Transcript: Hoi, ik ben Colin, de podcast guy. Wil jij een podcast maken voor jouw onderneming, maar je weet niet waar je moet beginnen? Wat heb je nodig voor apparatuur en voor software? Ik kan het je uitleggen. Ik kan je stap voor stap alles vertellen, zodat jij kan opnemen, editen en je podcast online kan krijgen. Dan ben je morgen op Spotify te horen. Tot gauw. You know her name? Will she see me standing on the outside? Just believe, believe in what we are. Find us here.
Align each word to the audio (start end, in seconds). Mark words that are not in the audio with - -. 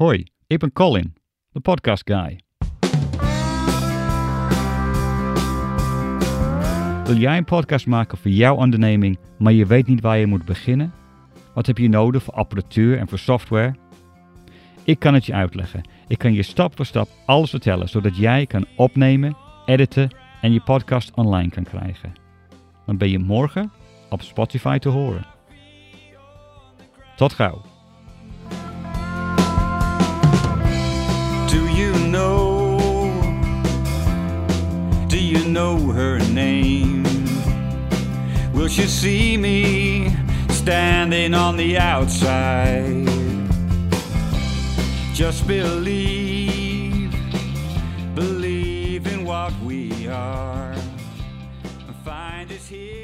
Hoi, 0.00 0.26
ik 0.46 0.58
ben 0.58 0.72
Colin, 0.72 1.14
de 1.52 1.60
podcast 1.60 2.02
guy. 2.04 2.40
Wil 7.04 7.16
jij 7.16 7.36
een 7.36 7.44
podcast 7.44 7.86
maken 7.86 8.18
voor 8.18 8.30
jouw 8.30 8.56
onderneming, 8.56 9.18
maar 9.38 9.52
je 9.52 9.66
weet 9.66 9.86
niet 9.86 10.00
waar 10.00 10.18
je 10.18 10.26
moet 10.26 10.44
beginnen? 10.44 10.92
Wat 11.54 11.66
heb 11.66 11.78
je 11.78 11.88
nodig 11.88 12.22
voor 12.22 12.34
apparatuur 12.34 12.98
en 12.98 13.08
voor 13.08 13.18
software? 13.18 13.74
Ik 14.84 14.98
kan 14.98 15.14
het 15.14 15.26
je 15.26 15.34
uitleggen. 15.34 15.88
Ik 16.08 16.18
kan 16.18 16.32
je 16.32 16.42
stap 16.42 16.76
voor 16.76 16.86
stap 16.86 17.08
alles 17.26 17.50
vertellen, 17.50 17.88
zodat 17.88 18.16
jij 18.16 18.46
kan 18.46 18.66
opnemen, 18.76 19.36
editen 19.66 20.10
en 20.40 20.52
je 20.52 20.60
podcast 20.60 21.14
online 21.14 21.50
kan 21.50 21.64
krijgen. 21.64 22.12
Dan 22.86 22.96
ben 22.96 23.10
je 23.10 23.18
morgen 23.18 23.72
op 24.10 24.22
Spotify 24.22 24.78
te 24.78 24.88
horen. 24.88 25.26
Tot 27.16 27.32
gauw. 27.32 27.69
You 35.30 35.44
know 35.44 35.76
her 35.92 36.18
name? 36.30 37.04
Will 38.52 38.66
she 38.66 38.82
see 38.88 39.36
me 39.36 40.12
standing 40.48 41.34
on 41.34 41.56
the 41.56 41.78
outside? 41.78 43.06
Just 45.14 45.46
believe, 45.46 47.14
believe 48.16 49.06
in 49.06 49.24
what 49.24 49.52
we 49.60 50.08
are. 50.08 50.74
Find 52.04 52.50
us 52.50 52.66
here. 52.66 53.00